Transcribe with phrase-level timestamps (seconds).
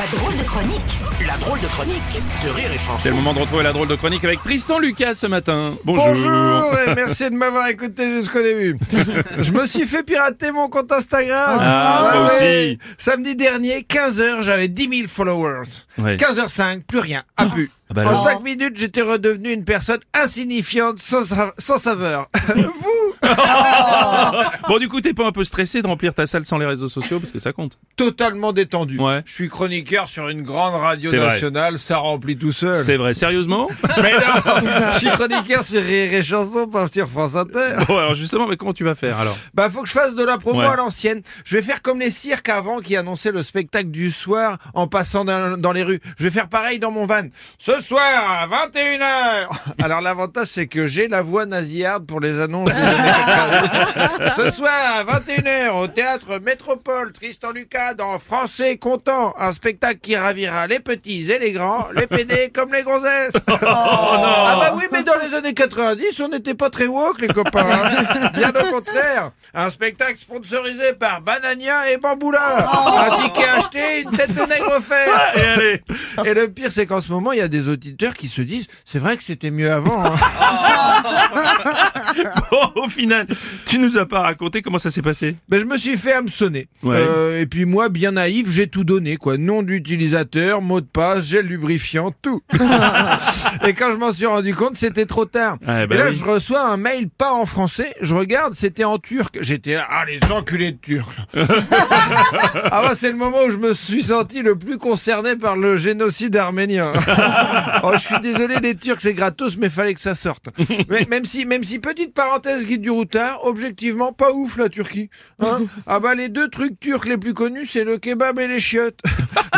[0.00, 0.98] La drôle de chronique.
[1.26, 2.96] La drôle de chronique de Rire et Chanson.
[2.98, 5.74] C'est le moment de retrouver la drôle de chronique avec Tristan Lucas ce matin.
[5.84, 6.06] Bonjour.
[6.06, 8.78] Bonjour et merci de m'avoir écouté jusqu'au début.
[9.38, 11.58] Je me suis fait pirater mon compte Instagram.
[11.60, 12.78] Ah, moi aussi.
[12.96, 15.68] Samedi dernier, 15h, j'avais 10 000 followers.
[15.98, 16.16] Ouais.
[16.16, 17.70] 15h05, plus rien, à plus.
[17.90, 18.24] Ah bah en alors.
[18.24, 22.28] 5 minutes, j'étais redevenu une personne insignifiante, sans, sa- sans saveur.
[22.56, 23.09] Vous
[24.68, 26.88] Bon, du coup, t'es pas un peu stressé de remplir ta salle sans les réseaux
[26.88, 27.78] sociaux parce que ça compte.
[27.96, 28.98] Totalement détendu.
[28.98, 29.22] Ouais.
[29.24, 31.26] Je suis chroniqueur sur une grande radio C'est vrai.
[31.28, 32.84] nationale, ça remplit tout seul.
[32.84, 33.68] C'est vrai, sérieusement
[34.02, 37.76] Mais non, je suis chroniqueur sur Rire et Chanson, pas sur France Inter.
[37.88, 39.36] Bon, alors justement, mais comment tu vas faire alors?
[39.54, 40.66] Bah faut que je fasse de la promo Ouais.
[40.66, 41.22] à l'ancienne.
[41.44, 45.24] Je vais faire comme les cirques avant qui annonçaient le spectacle du soir en passant
[45.24, 46.00] dans, dans les rues.
[46.18, 47.22] Je vais faire pareil dans mon van.
[47.58, 48.02] Ce soir
[48.42, 49.74] à 21h.
[49.82, 53.19] Alors l'avantage c'est que j'ai la voix nasillarde pour les annonces des années 90.
[54.36, 60.16] Ce soir à 21h au théâtre Métropole Tristan Lucas dans Français content, un spectacle qui
[60.16, 63.32] ravira les petits et les grands, les PD comme les gonzesses.
[63.62, 67.64] Ah bah oui, mais dans les années 90, on n'était pas très woke, les copains.
[67.66, 68.30] hein.
[68.34, 69.32] Bien au contraire.
[69.54, 72.68] Un spectacle sponsorisé par Banania et Bamboula.
[73.10, 75.36] Un ticket acheté, une tête de nègre offerte.
[75.36, 75.82] Et allez
[76.30, 78.66] Et le pire, c'est qu'en ce moment, il y a des auditeurs qui se disent,
[78.84, 80.04] c'est vrai que c'était mieux avant.
[80.04, 80.12] hein.
[82.50, 83.26] Bon, au final,
[83.66, 85.36] tu nous as pas raconté comment ça s'est passé?
[85.48, 86.66] Ben, je me suis fait hameçonner.
[86.82, 86.96] Ouais.
[86.98, 89.36] Euh, et puis moi, bien naïf, j'ai tout donné, quoi.
[89.38, 92.40] Nom d'utilisateur, mot de passe, gel lubrifiant, tout.
[93.64, 95.29] et quand je m'en suis rendu compte, c'était trop tard.
[95.32, 96.16] Bah et là, oui.
[96.16, 97.94] je reçois un mail pas en français.
[98.00, 99.38] Je regarde, c'était en turc.
[99.40, 101.16] J'étais là, ah, les enculés de turcs.
[101.36, 105.76] ah bah, c'est le moment où je me suis senti le plus concerné par le
[105.76, 106.92] génocide arménien.
[107.82, 110.48] oh, je suis désolé, les Turcs, c'est gratos, mais fallait que ça sorte.
[110.88, 115.10] Mais même si, même si, petite parenthèse guide du routard, objectivement, pas ouf la Turquie.
[115.40, 118.60] Hein ah bah, les deux trucs turcs les plus connus, c'est le kebab et les
[118.60, 119.00] chiottes.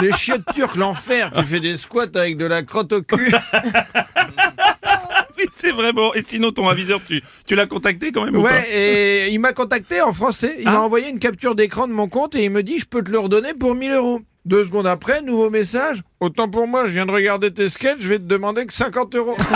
[0.00, 1.32] Les chiottes turques, l'enfer.
[1.36, 3.32] Tu fais des squats avec de la crotte au cul.
[5.76, 6.12] Oui, c'est vrai, bon.
[6.14, 9.52] Et sinon, ton aviseur, tu, tu l'as contacté quand même ou Ouais, et il m'a
[9.52, 10.56] contacté en français.
[10.58, 13.02] Il m'a envoyé une capture d'écran de mon compte et il me dit je peux
[13.02, 14.20] te le redonner pour 1000 euros.
[14.44, 16.02] Deux secondes après, nouveau message.
[16.22, 19.16] Autant pour moi, je viens de regarder tes sketchs, je vais te demander que 50
[19.16, 19.36] euros.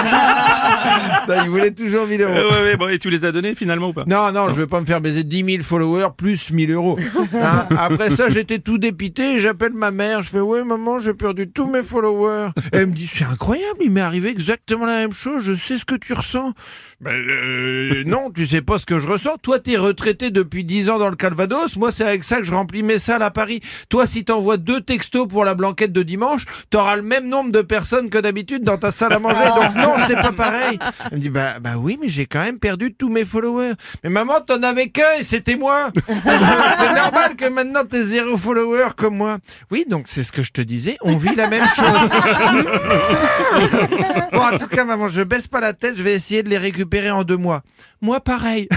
[1.29, 2.39] Non, il voulait toujours 1000 pas euros.
[2.39, 4.05] Euh, ouais, ouais, bon, et tu les as donnés finalement ou pas?
[4.07, 6.99] Non, non, je vais pas me faire baiser 10 000 followers plus 1000 euros.
[7.35, 10.23] Hein, Après ça, j'étais tout dépité et j'appelle ma mère.
[10.23, 12.51] Je fais, ouais, maman, j'ai perdu tous mes followers.
[12.73, 15.43] Et elle me dit, c'est incroyable, il m'est arrivé exactement la même chose.
[15.43, 16.53] Je sais ce que tu ressens.
[17.01, 19.37] Ben, euh, non, tu sais pas ce que je ressens.
[19.43, 21.77] Toi, t'es retraité depuis 10 ans dans le Calvados.
[21.77, 23.61] Moi, c'est avec ça que je remplis mes salles à Paris.
[23.89, 27.63] Toi, si t'envoies deux textos pour la blanquette de dimanche, t'auras le même nombre de
[27.63, 29.37] personnes que d'habitude dans ta salle à manger.
[29.55, 30.79] Donc non, c'est pas pareil.
[31.11, 33.73] Elle me dit, bah, bah oui, mais j'ai quand même perdu tous mes followers.
[34.05, 35.91] Mais maman, t'en avais qu'un et c'était moi.
[36.07, 39.39] c'est normal que maintenant t'aies zéro follower comme moi.
[39.71, 40.97] Oui, donc c'est ce que je te disais.
[41.03, 41.87] On vit la même chose.
[44.33, 45.95] bon, en tout cas, maman, je baisse pas la tête.
[45.97, 47.63] Je vais essayer de les récupérer en deux mois.
[48.03, 48.69] Moi, pareil.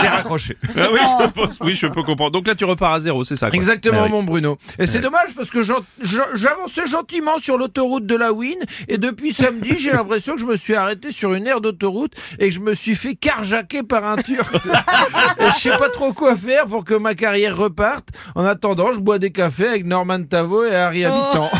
[0.00, 0.56] j'ai raccroché.
[0.76, 2.32] Ah oui, je pense, oui, je peux comprendre.
[2.32, 3.56] Donc là, tu repars à zéro, c'est ça quoi.
[3.56, 4.10] Exactement, Ah oui.
[4.10, 4.58] mon Bruno.
[4.78, 8.98] Et c'est dommage parce que j'en- j'en- j'avançais gentiment sur l'autoroute de la Win et
[8.98, 12.54] depuis samedi, j'ai l'impression que je me suis arrêté sur une aire d'autoroute et que
[12.54, 14.54] je me suis fait carjacker par un Turc.
[15.38, 18.08] et je sais pas trop quoi faire pour que ma carrière reparte.
[18.34, 21.50] En attendant, je bois des cafés avec Norman Tavo et Harry Habitant.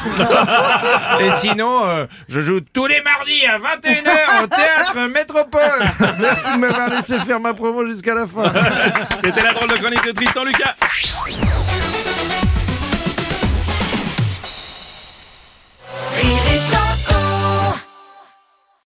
[1.20, 6.18] et sinon, euh, je joue tous les mardis à 21h au théâtre Métropole.
[6.20, 8.52] Merci de m'avoir laissé faire ma promo jusqu'à la fin.
[9.24, 10.74] C'était la drôle de chronique de Tristan Lucas.